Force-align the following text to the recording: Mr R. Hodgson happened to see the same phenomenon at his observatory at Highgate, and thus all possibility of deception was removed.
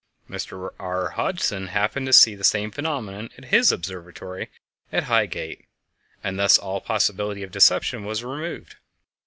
Mr 0.27 0.71
R. 0.79 1.09
Hodgson 1.11 1.67
happened 1.67 2.07
to 2.07 2.11
see 2.13 2.33
the 2.33 2.43
same 2.43 2.71
phenomenon 2.71 3.29
at 3.37 3.45
his 3.45 3.71
observatory 3.71 4.49
at 4.91 5.03
Highgate, 5.03 5.67
and 6.23 6.39
thus 6.39 6.57
all 6.57 6.81
possibility 6.81 7.43
of 7.43 7.51
deception 7.51 8.03
was 8.03 8.23
removed. 8.23 8.77